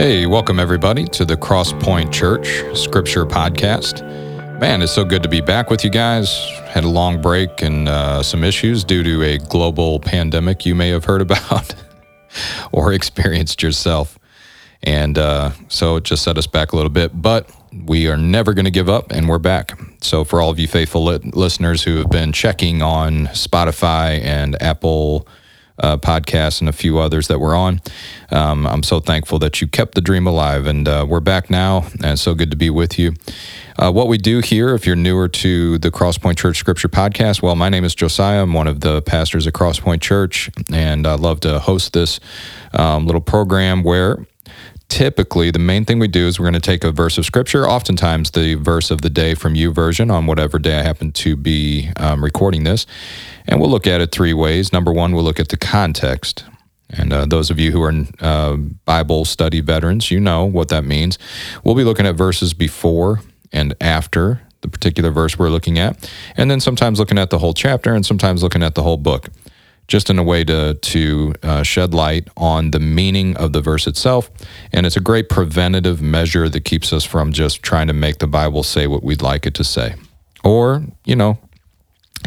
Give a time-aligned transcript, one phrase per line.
[0.00, 4.00] Hey, welcome everybody to the Crosspoint Church Scripture Podcast.
[4.58, 6.34] Man, it's so good to be back with you guys.
[6.68, 10.88] Had a long break and uh, some issues due to a global pandemic you may
[10.88, 11.74] have heard about
[12.72, 14.18] or experienced yourself.
[14.82, 17.54] And uh, so it just set us back a little bit, but
[17.84, 19.78] we are never going to give up and we're back.
[20.00, 24.60] So, for all of you faithful li- listeners who have been checking on Spotify and
[24.62, 25.28] Apple
[25.80, 27.80] uh, podcast and a few others that we're on.
[28.30, 31.86] Um, I'm so thankful that you kept the dream alive, and uh, we're back now,
[32.02, 33.14] and so good to be with you.
[33.78, 37.56] Uh, what we do here, if you're newer to the Crosspoint Church Scripture Podcast, well,
[37.56, 38.42] my name is Josiah.
[38.42, 42.20] I'm one of the pastors at Crosspoint Church, and I love to host this
[42.74, 44.26] um, little program where
[44.90, 47.66] typically the main thing we do is we're going to take a verse of scripture
[47.66, 51.90] oftentimes the verse of the day from YouVersion on whatever day i happen to be
[51.96, 52.86] um, recording this
[53.50, 54.72] and we'll look at it three ways.
[54.72, 56.44] Number one we'll look at the context.
[56.88, 60.84] And uh, those of you who are uh, bible study veterans you know what that
[60.84, 61.18] means.
[61.62, 63.20] We'll be looking at verses before
[63.52, 67.54] and after the particular verse we're looking at and then sometimes looking at the whole
[67.54, 69.28] chapter and sometimes looking at the whole book
[69.90, 73.86] just in a way to to uh, shed light on the meaning of the verse
[73.86, 74.30] itself.
[74.72, 78.28] And it's a great preventative measure that keeps us from just trying to make the
[78.28, 79.96] Bible say what we'd like it to say,
[80.44, 81.38] or you know,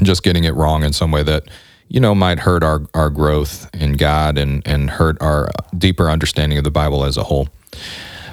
[0.01, 1.43] just getting it wrong in some way that
[1.89, 6.57] you know might hurt our our growth in God and and hurt our deeper understanding
[6.57, 7.49] of the Bible as a whole.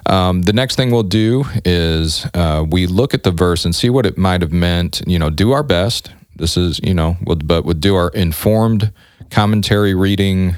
[0.06, 3.91] Um, the next thing we'll do is uh, we look at the verse and see
[3.91, 5.02] what it might have meant.
[5.06, 6.11] You know, do our best.
[6.36, 8.92] This is, you know, we'll, but we'll do our informed
[9.30, 10.56] commentary reading,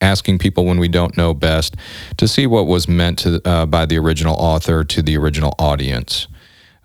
[0.00, 1.76] asking people when we don't know best
[2.18, 6.28] to see what was meant to, uh, by the original author to the original audience.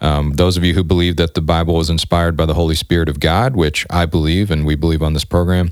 [0.01, 3.09] Um, those of you who believe that the Bible was inspired by the Holy Spirit
[3.09, 5.71] of God, which I believe and we believe on this program,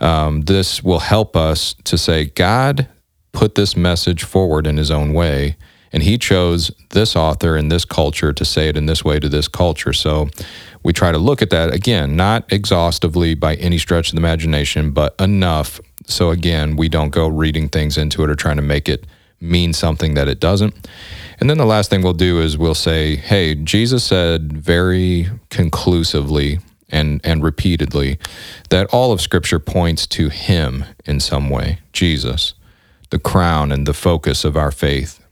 [0.00, 2.88] um, this will help us to say, God
[3.32, 5.56] put this message forward in his own way.
[5.92, 9.28] And he chose this author in this culture to say it in this way to
[9.28, 9.94] this culture.
[9.94, 10.28] So
[10.82, 14.90] we try to look at that again, not exhaustively by any stretch of the imagination,
[14.90, 18.88] but enough so again, we don't go reading things into it or trying to make
[18.88, 19.06] it
[19.40, 20.88] mean something that it doesn't.
[21.40, 26.58] And then the last thing we'll do is we'll say, hey, Jesus said very conclusively
[26.88, 28.18] and, and repeatedly
[28.70, 32.54] that all of Scripture points to Him in some way, Jesus,
[33.10, 35.24] the crown and the focus of our faith.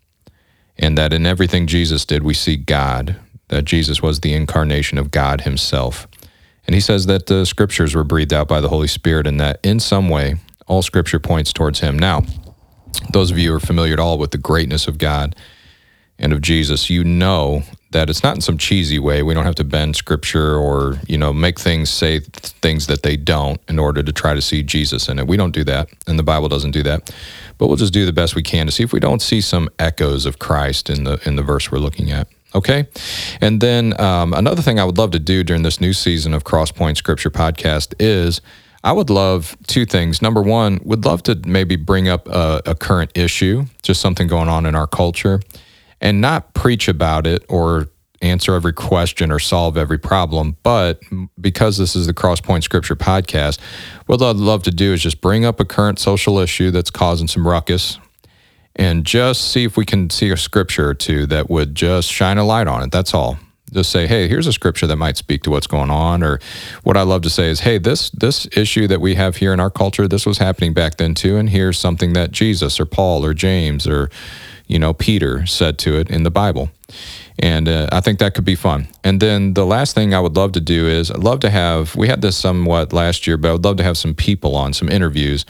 [0.79, 3.17] And that in everything Jesus did, we see God,
[3.49, 6.07] that Jesus was the incarnation of God Himself.
[6.67, 9.59] And he says that the scriptures were breathed out by the Holy Spirit and that
[9.63, 10.37] in some way,
[10.67, 11.99] all scripture points towards Him.
[11.99, 12.23] Now,
[13.13, 15.37] those of you who are familiar at all with the greatness of God
[16.19, 19.23] and of Jesus, you know that it's not in some cheesy way.
[19.23, 23.03] We don't have to bend scripture or, you know, make things say th- things that
[23.03, 25.27] they don't in order to try to see Jesus in it.
[25.27, 27.15] We don't do that, and the Bible doesn't do that.
[27.59, 29.69] But we'll just do the best we can to see if we don't see some
[29.79, 32.29] echoes of Christ in the in the verse we're looking at.
[32.55, 32.87] Okay.
[33.41, 36.45] And then um, another thing I would love to do during this new season of
[36.45, 38.41] Crosspoint Scripture Podcast is
[38.87, 40.23] I would love two things.
[40.23, 44.49] Number one, would love to maybe bring up a, a current issue, just something going
[44.49, 45.41] on in our culture,
[46.01, 47.89] and not preach about it or
[48.23, 50.57] answer every question or solve every problem.
[50.63, 51.01] But
[51.41, 53.59] because this is the Crosspoint Scripture podcast,
[54.07, 57.27] what I'd love to do is just bring up a current social issue that's causing
[57.27, 57.99] some ruckus
[58.77, 62.39] and just see if we can see a scripture or two that would just shine
[62.39, 62.93] a light on it.
[62.93, 63.37] That's all.
[63.73, 66.23] Just say, hey, here's a scripture that might speak to what's going on.
[66.23, 66.39] Or
[66.85, 69.61] what I love to say is, hey, this this issue that we have here in
[69.61, 73.25] our culture, this was happening back then too, and here's something that Jesus or Paul
[73.25, 74.11] or James or
[74.67, 76.71] you know Peter said to it in the Bible.
[77.39, 78.89] And uh, I think that could be fun.
[79.05, 81.95] And then the last thing I would love to do is I'd love to have,
[81.95, 84.73] we had this somewhat last year, but I would love to have some people on,
[84.73, 85.45] some interviews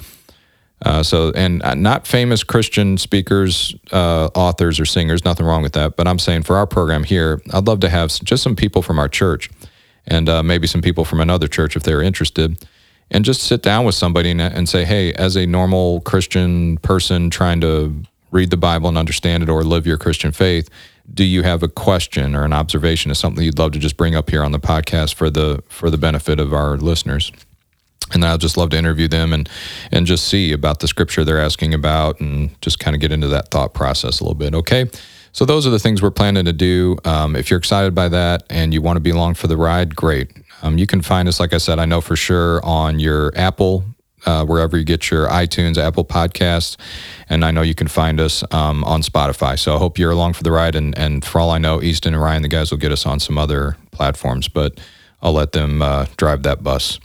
[0.84, 5.72] uh, so, and uh, not famous Christian speakers, uh, authors, or singers, nothing wrong with
[5.72, 5.96] that.
[5.96, 8.98] But I'm saying for our program here, I'd love to have just some people from
[8.98, 9.48] our church
[10.06, 12.64] and uh, maybe some people from another church if they're interested,
[13.10, 17.30] and just sit down with somebody and, and say, hey, as a normal Christian person
[17.30, 17.94] trying to
[18.30, 20.68] read the Bible and understand it or live your Christian faith,
[21.12, 24.14] do you have a question or an observation of something you'd love to just bring
[24.14, 27.32] up here on the podcast for the for the benefit of our listeners?
[28.12, 29.48] And I'd just love to interview them and
[29.90, 33.28] and just see about the scripture they're asking about and just kind of get into
[33.28, 34.54] that thought process a little bit.
[34.54, 34.86] Okay.
[35.32, 36.96] So those are the things we're planning to do.
[37.04, 39.94] Um, if you're excited by that and you want to be along for the ride,
[39.94, 40.32] great.
[40.62, 43.84] Um, you can find us, like I said, I know for sure on your Apple,
[44.24, 46.78] uh, wherever you get your iTunes, Apple Podcasts,
[47.28, 49.58] and I know you can find us um, on Spotify.
[49.58, 50.74] So I hope you're along for the ride.
[50.74, 53.20] And and for all I know, Easton and Ryan, the guys will get us on
[53.20, 54.48] some other platforms.
[54.48, 54.80] But
[55.26, 57.00] I'll let them uh, drive that bus.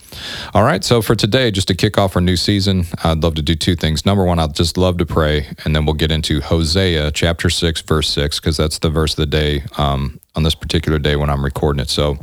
[0.53, 0.83] All right.
[0.83, 3.75] So for today, just to kick off our new season, I'd love to do two
[3.75, 4.05] things.
[4.05, 7.81] Number one, I'd just love to pray, and then we'll get into Hosea chapter six,
[7.81, 11.31] verse six, because that's the verse of the day um, on this particular day when
[11.31, 11.89] I'm recording it.
[11.89, 12.19] So,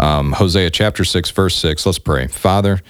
[0.00, 1.86] um, Hosea chapter six, verse six.
[1.86, 2.80] Let's pray, Father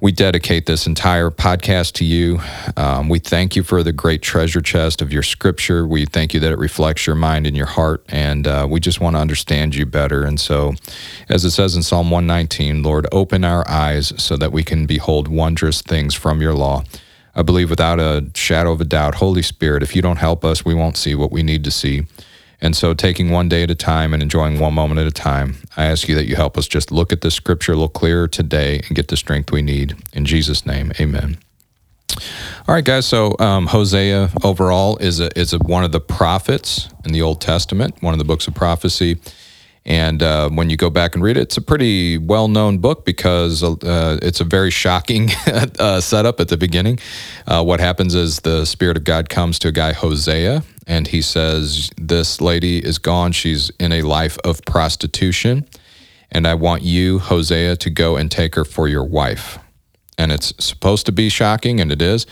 [0.00, 2.40] we dedicate this entire podcast to you.
[2.76, 5.86] Um, we thank you for the great treasure chest of your scripture.
[5.86, 9.00] We thank you that it reflects your mind and your heart, and uh, we just
[9.00, 10.24] want to understand you better.
[10.24, 10.74] And so,
[11.28, 15.28] as it says in Psalm 119, Lord, open our eyes so that we can behold
[15.28, 16.84] wondrous things from your law.
[17.36, 20.64] I believe without a shadow of a doubt, Holy Spirit, if you don't help us,
[20.64, 22.02] we won't see what we need to see.
[22.64, 25.56] And so, taking one day at a time and enjoying one moment at a time,
[25.76, 28.26] I ask you that you help us just look at the scripture a little clearer
[28.26, 29.94] today and get the strength we need.
[30.14, 31.36] In Jesus' name, amen.
[32.66, 33.04] All right, guys.
[33.04, 37.42] So um, Hosea overall is a, is a, one of the prophets in the Old
[37.42, 39.18] Testament, one of the books of prophecy.
[39.84, 43.04] And uh, when you go back and read it, it's a pretty well known book
[43.04, 45.28] because uh, it's a very shocking
[45.78, 46.98] uh, setup at the beginning.
[47.46, 51.22] Uh, what happens is the Spirit of God comes to a guy, Hosea, and he
[51.22, 53.32] says, This lady is gone.
[53.32, 55.66] She's in a life of prostitution.
[56.30, 59.58] And I want you, Hosea, to go and take her for your wife.
[60.16, 62.26] And it's supposed to be shocking, and it is.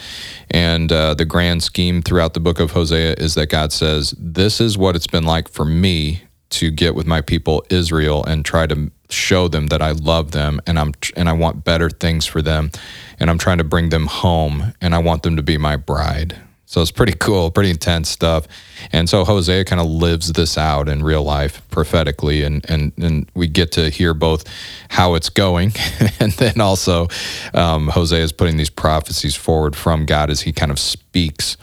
[0.50, 4.60] And uh, the grand scheme throughout the book of Hosea is that God says, This
[4.60, 8.66] is what it's been like for me to get with my people Israel and try
[8.66, 12.42] to show them that I love them and I'm and I want better things for
[12.42, 12.70] them
[13.18, 16.38] and I'm trying to bring them home and I want them to be my bride.
[16.66, 18.48] So it's pretty cool, pretty intense stuff.
[18.92, 23.30] And so Hosea kind of lives this out in real life prophetically and and and
[23.34, 24.44] we get to hear both
[24.88, 25.72] how it's going
[26.20, 27.08] and then also
[27.52, 31.56] um, Hosea is putting these prophecies forward from God as he kind of speaks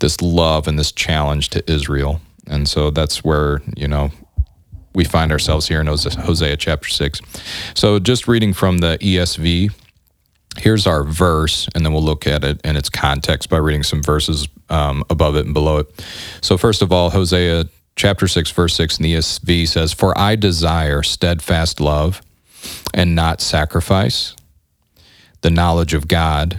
[0.00, 2.20] this love and this challenge to Israel.
[2.46, 4.10] And so that's where, you know,
[4.94, 7.20] we find ourselves here in Hosea chapter 6.
[7.74, 9.72] So, just reading from the ESV,
[10.58, 14.02] here's our verse, and then we'll look at it in its context by reading some
[14.02, 16.06] verses um, above it and below it.
[16.40, 17.64] So, first of all, Hosea
[17.96, 22.22] chapter 6, verse 6 in the ESV says, For I desire steadfast love
[22.94, 24.34] and not sacrifice,
[25.40, 26.58] the knowledge of God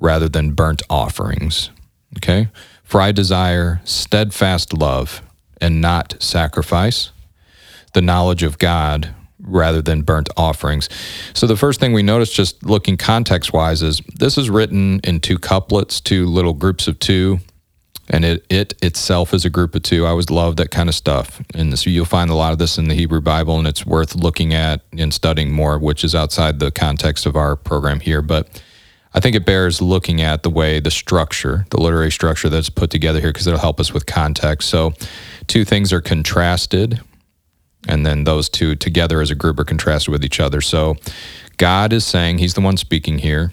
[0.00, 1.70] rather than burnt offerings.
[2.18, 2.48] Okay?
[2.82, 5.22] For I desire steadfast love
[5.60, 7.10] and not sacrifice
[7.92, 10.88] the knowledge of God rather than burnt offerings.
[11.34, 15.20] So the first thing we notice just looking context wise is this is written in
[15.20, 17.40] two couplets, two little groups of two,
[18.08, 20.04] and it it itself is a group of two.
[20.04, 21.40] I always love that kind of stuff.
[21.54, 24.14] And so you'll find a lot of this in the Hebrew Bible and it's worth
[24.14, 28.62] looking at and studying more, which is outside the context of our program here, but
[29.12, 32.90] I think it bears looking at the way the structure, the literary structure that's put
[32.90, 34.68] together here because it'll help us with context.
[34.68, 34.92] So
[35.48, 37.00] two things are contrasted
[37.88, 40.60] and then those two together as a group are contrasted with each other.
[40.60, 40.96] So
[41.56, 43.52] God is saying, He's the one speaking here.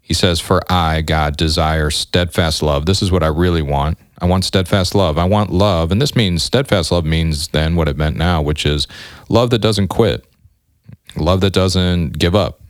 [0.00, 2.86] He says, For I, God, desire steadfast love.
[2.86, 3.98] This is what I really want.
[4.20, 5.16] I want steadfast love.
[5.16, 5.90] I want love.
[5.90, 8.86] And this means steadfast love means then what it meant now, which is
[9.28, 10.24] love that doesn't quit,
[11.16, 12.60] love that doesn't give up,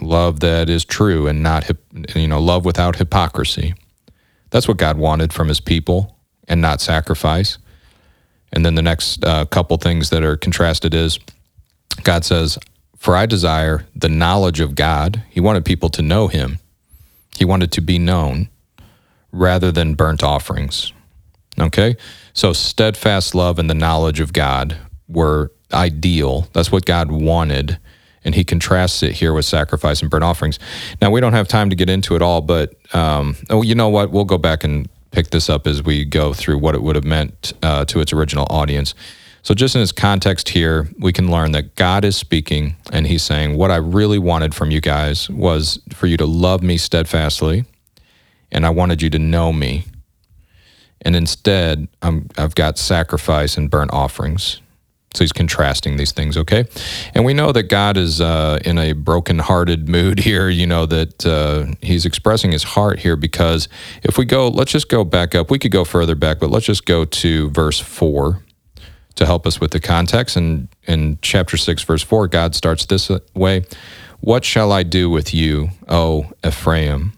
[0.00, 1.70] love that is true and not,
[2.14, 3.74] you know, love without hypocrisy.
[4.50, 6.16] That's what God wanted from his people
[6.48, 7.58] and not sacrifice.
[8.54, 11.18] And then the next uh, couple things that are contrasted is
[12.04, 12.56] God says,
[12.96, 15.22] For I desire the knowledge of God.
[15.28, 16.60] He wanted people to know him,
[17.36, 18.48] he wanted to be known
[19.32, 20.92] rather than burnt offerings.
[21.58, 21.96] Okay?
[22.32, 24.76] So steadfast love and the knowledge of God
[25.08, 26.48] were ideal.
[26.52, 27.78] That's what God wanted.
[28.24, 30.58] And he contrasts it here with sacrifice and burnt offerings.
[31.02, 33.88] Now, we don't have time to get into it all, but um, oh, you know
[33.88, 34.10] what?
[34.10, 37.04] We'll go back and pick this up as we go through what it would have
[37.04, 38.94] meant uh, to its original audience.
[39.42, 43.22] So, just in its context here, we can learn that God is speaking and He's
[43.22, 47.64] saying, What I really wanted from you guys was for you to love me steadfastly,
[48.50, 49.84] and I wanted you to know me.
[51.02, 54.60] And instead, i have got sacrifice and burnt offerings.
[55.14, 56.64] So he's contrasting these things, okay?
[57.14, 60.48] And we know that God is uh, in a broken-hearted mood here.
[60.48, 63.68] You know that uh, he's expressing his heart here because
[64.02, 65.50] if we go, let's just go back up.
[65.50, 68.42] We could go further back, but let's just go to verse four
[69.14, 70.36] to help us with the context.
[70.36, 73.64] And in chapter six, verse four, God starts this way:
[74.20, 77.12] "What shall I do with you, O Ephraim?"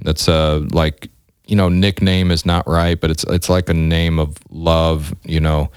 [0.00, 1.10] That's uh, like
[1.48, 5.14] you know, nickname is not right, but it's it's like a name of love.
[5.24, 5.70] You know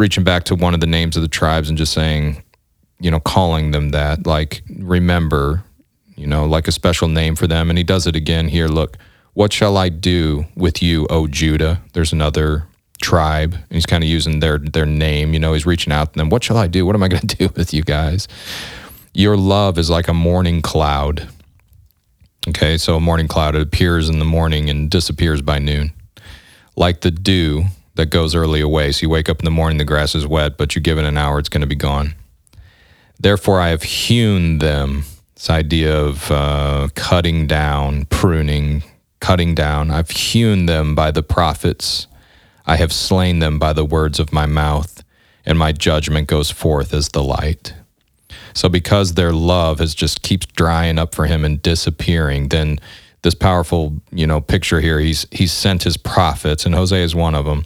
[0.00, 2.42] reaching back to one of the names of the tribes and just saying,
[3.00, 5.62] you know, calling them that, like, remember,
[6.16, 7.68] you know, like a special name for them.
[7.68, 8.66] And he does it again here.
[8.66, 8.96] Look,
[9.34, 11.82] what shall I do with you, O Judah?
[11.92, 12.66] There's another
[13.02, 13.52] tribe.
[13.52, 15.34] And he's kind of using their their name.
[15.34, 16.30] You know, he's reaching out to them.
[16.30, 16.86] What shall I do?
[16.86, 18.26] What am I going to do with you guys?
[19.12, 21.28] Your love is like a morning cloud.
[22.48, 25.92] Okay, so a morning cloud it appears in the morning and disappears by noon,
[26.74, 27.64] like the dew
[28.00, 28.92] that goes early away.
[28.92, 31.04] So you wake up in the morning, the grass is wet, but you give it
[31.04, 32.14] an hour, it's going to be gone.
[33.18, 35.04] Therefore, I have hewn them.
[35.34, 38.82] This idea of uh, cutting down, pruning,
[39.20, 39.90] cutting down.
[39.90, 42.06] I've hewn them by the prophets.
[42.66, 45.04] I have slain them by the words of my mouth,
[45.44, 47.74] and my judgment goes forth as the light.
[48.54, 52.78] So because their love has just keeps drying up for him and disappearing, then
[53.22, 57.34] this powerful, you know, picture here, he's he's sent his prophets, and Hosea is one
[57.34, 57.64] of them.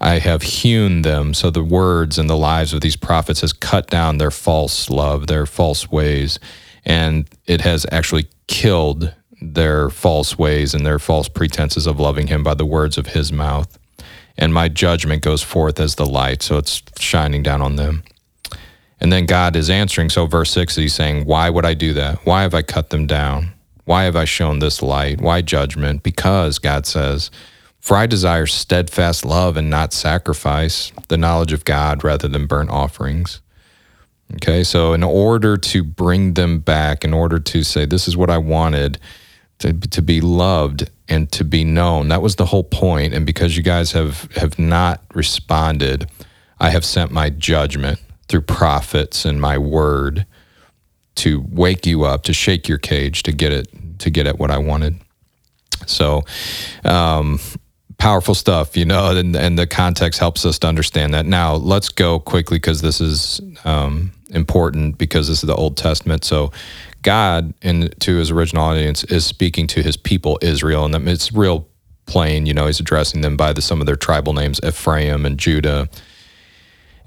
[0.00, 1.32] I have hewn them.
[1.32, 5.28] So the words and the lives of these prophets has cut down their false love,
[5.28, 6.40] their false ways,
[6.84, 12.42] and it has actually killed their false ways and their false pretenses of loving him
[12.42, 13.78] by the words of his mouth.
[14.36, 18.02] And my judgment goes forth as the light, so it's shining down on them.
[19.00, 20.10] And then God is answering.
[20.10, 22.24] So, verse 6, he's saying, Why would I do that?
[22.24, 23.52] Why have I cut them down?
[23.84, 25.20] Why have I shown this light?
[25.20, 26.02] Why judgment?
[26.02, 27.30] Because, God says,
[27.80, 32.70] For I desire steadfast love and not sacrifice, the knowledge of God rather than burnt
[32.70, 33.40] offerings.
[34.34, 38.30] Okay, so in order to bring them back, in order to say, This is what
[38.30, 38.98] I wanted,
[39.58, 43.14] to, to be loved and to be known, that was the whole point.
[43.14, 46.08] And because you guys have, have not responded,
[46.58, 47.98] I have sent my judgment
[48.28, 50.26] through prophets and my word
[51.16, 53.68] to wake you up, to shake your cage, to get it,
[54.00, 54.96] to get at what I wanted.
[55.86, 56.24] So,
[56.84, 57.38] um,
[57.98, 61.26] powerful stuff, you know, and, and the context helps us to understand that.
[61.26, 66.24] Now, let's go quickly because this is um, important because this is the Old Testament.
[66.24, 66.50] So,
[67.02, 71.68] God, and to his original audience, is speaking to his people Israel, and it's real
[72.06, 72.46] plain.
[72.46, 75.88] You know, he's addressing them by the, some of their tribal names, Ephraim and Judah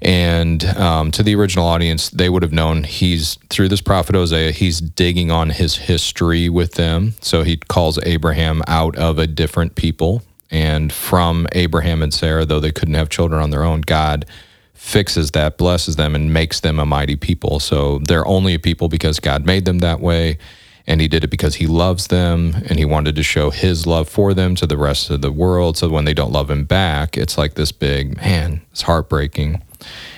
[0.02, 4.50] and um, to the original audience, they would have known he's through this prophet Hosea,
[4.52, 7.14] he's digging on his history with them.
[7.20, 10.22] So he calls Abraham out of a different people.
[10.50, 14.26] And from Abraham and Sarah, though they couldn't have children on their own, God
[14.74, 17.58] fixes that, blesses them, and makes them a mighty people.
[17.58, 20.38] So they're only a people because God made them that way.
[20.86, 24.08] And he did it because he loves them and he wanted to show his love
[24.08, 25.76] for them to the rest of the world.
[25.76, 29.62] So when they don't love him back, it's like this big, man, it's heartbreaking.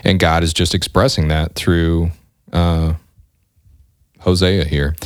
[0.04, 2.10] And God is just expressing that through
[2.52, 2.94] uh,
[4.20, 4.96] Hosea here.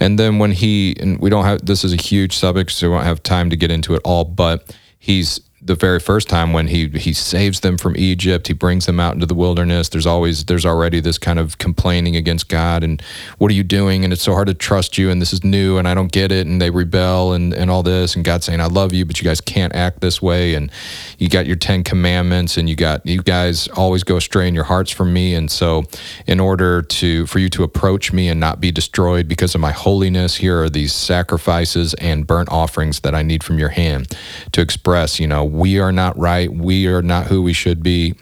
[0.00, 2.94] And then when he, and we don't have, this is a huge subject, so we
[2.94, 6.66] won't have time to get into it all, but he's the very first time when
[6.66, 9.88] he he saves them from Egypt, he brings them out into the wilderness.
[9.88, 13.00] There's always there's already this kind of complaining against God and
[13.38, 14.02] what are you doing?
[14.02, 16.32] And it's so hard to trust you and this is new and I don't get
[16.32, 19.20] it and they rebel and and all this and God saying I love you but
[19.20, 20.70] you guys can't act this way and
[21.18, 24.64] you got your 10 commandments and you got you guys always go astray in your
[24.64, 25.84] hearts from me and so
[26.26, 29.72] in order to for you to approach me and not be destroyed because of my
[29.72, 34.16] holiness here are these sacrifices and burnt offerings that I need from your hand
[34.52, 36.50] to express, you know, we are not right.
[36.52, 38.14] We are not who we should be.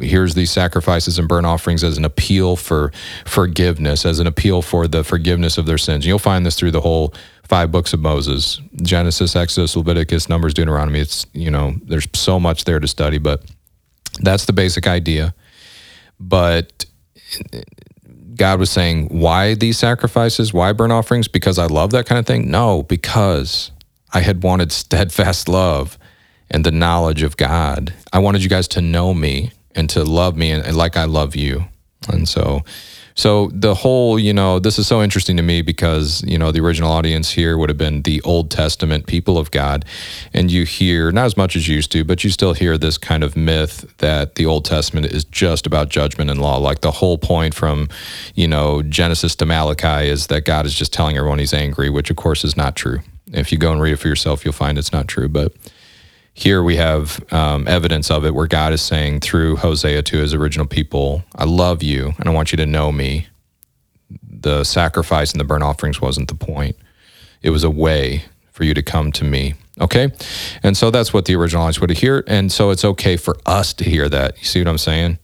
[0.00, 2.92] Here's these sacrifices and burnt offerings as an appeal for
[3.24, 6.04] forgiveness, as an appeal for the forgiveness of their sins.
[6.04, 7.14] You'll find this through the whole
[7.44, 11.00] five books of Moses Genesis, Exodus, Leviticus, Numbers, Deuteronomy.
[11.00, 13.42] It's, you know, there's so much there to study, but
[14.20, 15.34] that's the basic idea.
[16.20, 16.84] But
[18.34, 20.52] God was saying, why these sacrifices?
[20.52, 21.28] Why burnt offerings?
[21.28, 22.50] Because I love that kind of thing?
[22.50, 23.70] No, because
[24.12, 25.98] I had wanted steadfast love
[26.50, 27.92] and the knowledge of God.
[28.12, 31.04] I wanted you guys to know me and to love me and, and, like I
[31.04, 31.66] love you.
[32.08, 32.62] And so
[33.16, 36.60] so the whole, you know, this is so interesting to me because, you know, the
[36.60, 39.86] original audience here would have been the Old Testament people of God.
[40.34, 42.98] And you hear, not as much as you used to, but you still hear this
[42.98, 46.58] kind of myth that the Old Testament is just about judgment and law.
[46.58, 47.88] Like the whole point from,
[48.34, 52.10] you know, Genesis to Malachi is that God is just telling everyone he's angry, which
[52.10, 53.00] of course is not true.
[53.32, 55.28] If you go and read it for yourself, you'll find it's not true.
[55.28, 55.54] But
[56.36, 60.34] here we have um, evidence of it where God is saying through Hosea to his
[60.34, 63.28] original people, I love you and I want you to know me.
[64.22, 66.76] The sacrifice and the burnt offerings wasn't the point,
[67.40, 69.54] it was a way for you to come to me.
[69.80, 70.12] Okay.
[70.62, 72.22] And so that's what the original audience would hear.
[72.26, 74.38] And so it's okay for us to hear that.
[74.38, 75.18] You see what I'm saying?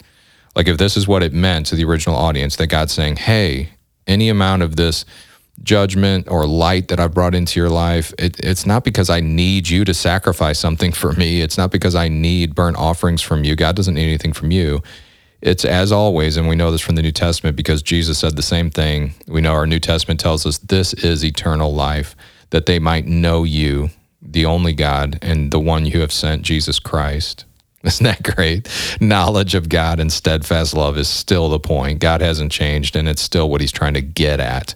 [0.55, 3.69] Like if this is what it meant to the original audience, that God's saying, hey,
[4.07, 5.05] any amount of this
[5.61, 9.69] judgment or light that I've brought into your life, it, it's not because I need
[9.69, 11.41] you to sacrifice something for me.
[11.41, 13.55] It's not because I need burnt offerings from you.
[13.55, 14.81] God doesn't need anything from you.
[15.41, 18.41] It's as always, and we know this from the New Testament because Jesus said the
[18.41, 19.13] same thing.
[19.27, 22.15] We know our New Testament tells us this is eternal life,
[22.51, 23.89] that they might know you,
[24.21, 27.43] the only God, and the one you have sent, Jesus Christ.
[27.83, 28.69] Isn't that great?
[29.01, 31.99] Knowledge of God and steadfast love is still the point.
[31.99, 34.73] God hasn't changed, and it's still what he's trying to get at.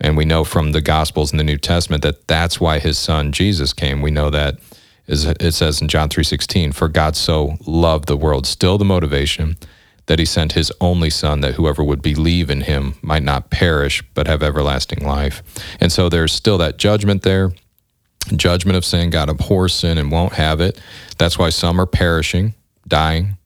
[0.00, 3.32] And we know from the Gospels in the New Testament that that's why his son
[3.32, 4.00] Jesus came.
[4.00, 4.58] We know that
[5.06, 9.56] is it says in John 3:16, "For God so loved the world." Still the motivation
[10.06, 14.02] that he sent his only son that whoever would believe in him might not perish
[14.14, 15.42] but have everlasting life.
[15.80, 17.52] And so there's still that judgment there.
[18.34, 20.78] Judgment of sin, God abhors sin and won't have it.
[21.18, 22.54] That's why some are perishing,
[22.86, 23.36] dying.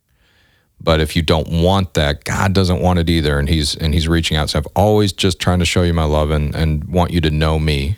[0.84, 3.38] But if you don't want that, God doesn't want it either.
[3.38, 4.50] And he's and he's reaching out.
[4.50, 7.30] So I've always just trying to show you my love and, and want you to
[7.30, 7.96] know me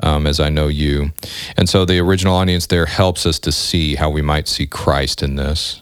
[0.00, 1.12] um, as I know you.
[1.56, 5.22] And so the original audience there helps us to see how we might see Christ
[5.22, 5.80] in this.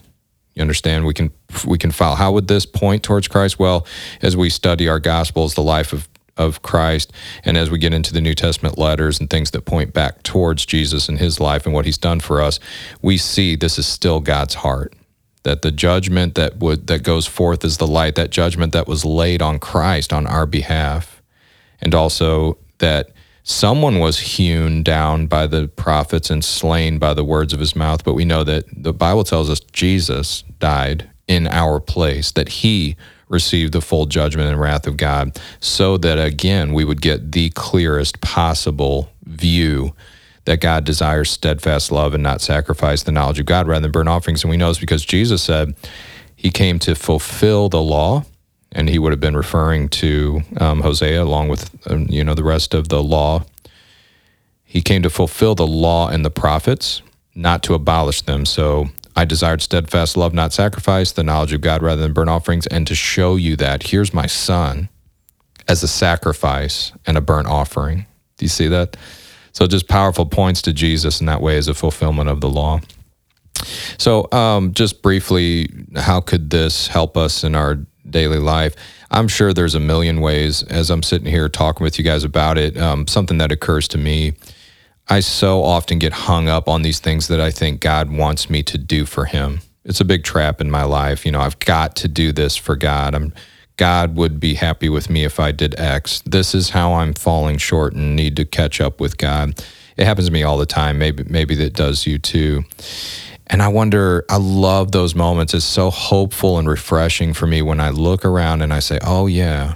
[0.54, 1.06] You understand?
[1.06, 1.32] We can
[1.66, 2.14] we can follow.
[2.14, 3.58] How would this point towards Christ?
[3.58, 3.86] Well,
[4.20, 7.12] as we study our Gospels, the life of of Christ,
[7.44, 10.64] and as we get into the New Testament letters and things that point back towards
[10.64, 12.60] Jesus and His life and what He's done for us,
[13.00, 14.94] we see this is still God's heart.
[15.44, 19.04] That the judgment that would that goes forth as the light, that judgment that was
[19.04, 21.20] laid on Christ on our behalf,
[21.80, 23.10] and also that
[23.42, 28.04] someone was hewn down by the prophets and slain by the words of his mouth.
[28.04, 32.96] But we know that the Bible tells us Jesus died in our place, that he
[33.28, 37.50] received the full judgment and wrath of God, so that again we would get the
[37.50, 39.94] clearest possible view
[40.44, 44.08] that God desires steadfast love and not sacrifice the knowledge of God rather than burnt
[44.08, 44.42] offerings.
[44.42, 45.74] And we know this because Jesus said
[46.34, 48.24] he came to fulfill the law
[48.72, 52.44] and he would have been referring to um, Hosea along with um, you know the
[52.44, 53.44] rest of the law.
[54.64, 57.02] He came to fulfill the law and the prophets,
[57.34, 58.46] not to abolish them.
[58.46, 62.66] So I desired steadfast love, not sacrifice, the knowledge of God rather than burnt offerings,
[62.66, 64.88] and to show you that here's my son
[65.68, 68.06] as a sacrifice and a burnt offering.
[68.38, 68.96] Do you see that?
[69.52, 72.80] So just powerful points to Jesus in that way as a fulfillment of the law.
[73.98, 77.78] So, um, just briefly, how could this help us in our
[78.08, 78.74] daily life.
[79.10, 82.58] I'm sure there's a million ways as I'm sitting here talking with you guys about
[82.58, 82.76] it.
[82.76, 84.34] Um, something that occurs to me.
[85.08, 88.62] I so often get hung up on these things that I think God wants me
[88.64, 89.60] to do for Him.
[89.84, 91.26] It's a big trap in my life.
[91.26, 93.14] You know, I've got to do this for God.
[93.14, 93.32] I'm
[93.82, 96.22] God would be happy with me if I did X.
[96.24, 99.60] This is how I'm falling short and need to catch up with God.
[99.96, 100.98] It happens to me all the time.
[100.98, 102.62] Maybe maybe that does you too.
[103.48, 105.52] And I wonder, I love those moments.
[105.52, 109.26] It's so hopeful and refreshing for me when I look around and I say, oh,
[109.26, 109.74] yeah,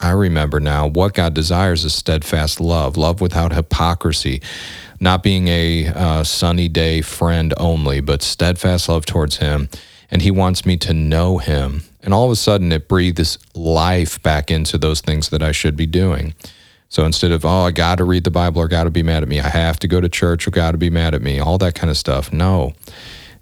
[0.00, 0.88] I remember now.
[0.88, 4.42] What God desires is steadfast love, love without hypocrisy,
[4.98, 9.68] not being a uh, sunny day friend only, but steadfast love towards Him.
[10.10, 11.82] And He wants me to know Him.
[12.02, 15.76] And all of a sudden, it breathes life back into those things that I should
[15.76, 16.34] be doing.
[16.88, 19.22] So instead of, oh, I got to read the Bible or got to be mad
[19.22, 21.40] at me, I have to go to church or got to be mad at me,
[21.40, 22.32] all that kind of stuff.
[22.32, 22.74] No,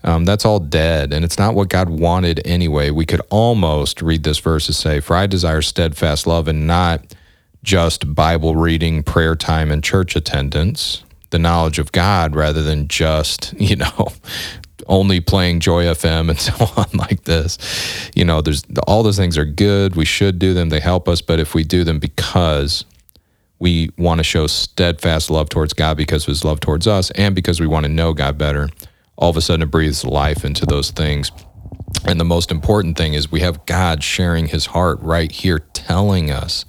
[0.02, 1.12] um, that's all dead.
[1.12, 2.90] And it's not what God wanted anyway.
[2.90, 7.14] We could almost read this verse and say, For I desire steadfast love and not
[7.62, 13.52] just Bible reading, prayer time, and church attendance, the knowledge of God rather than just,
[13.58, 14.08] you know,
[14.86, 18.10] only playing Joy FM and so on like this.
[18.14, 19.96] You know, there's all those things are good.
[19.96, 20.68] We should do them.
[20.68, 21.20] They help us.
[21.20, 22.84] But if we do them because
[23.58, 27.34] we want to show steadfast love towards God because of his love towards us and
[27.34, 28.68] because we want to know God better,
[29.16, 31.30] all of a sudden it breathes life into those things.
[32.04, 36.30] And the most important thing is we have God sharing his heart right here, telling
[36.30, 36.64] us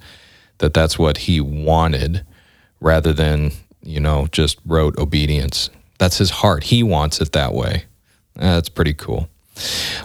[0.58, 2.24] that that's what he wanted
[2.80, 3.52] rather than,
[3.82, 5.68] you know, just rote obedience.
[5.98, 6.64] That's his heart.
[6.64, 7.84] He wants it that way.
[8.36, 9.28] That's pretty cool.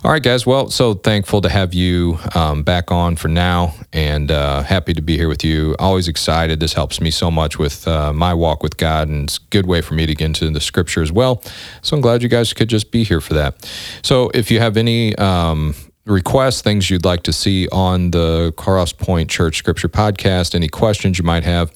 [0.03, 0.45] All right, guys.
[0.45, 5.01] Well, so thankful to have you um, back on for now and uh, happy to
[5.01, 5.75] be here with you.
[5.77, 6.59] Always excited.
[6.59, 9.65] This helps me so much with uh, my walk with God, and it's a good
[9.65, 11.43] way for me to get into the scripture as well.
[11.81, 13.69] So I'm glad you guys could just be here for that.
[14.03, 19.29] So if you have any um, requests, things you'd like to see on the Crosspoint
[19.29, 21.71] Church Scripture podcast, any questions you might have,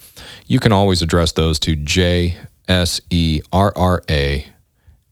[0.48, 2.38] you can always address those to J
[2.68, 4.48] S E R R A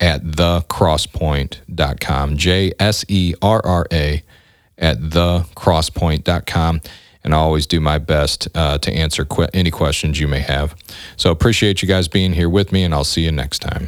[0.03, 2.37] at thecrosspoint.com.
[2.37, 4.21] J S E R R A
[4.77, 6.81] at thecrosspoint.com.
[7.23, 10.75] And I always do my best uh, to answer any questions you may have.
[11.15, 13.87] So appreciate you guys being here with me, and I'll see you next time.